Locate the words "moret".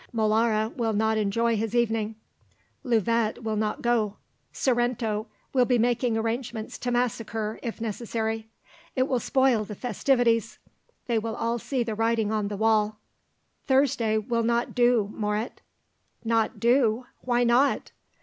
15.13-15.61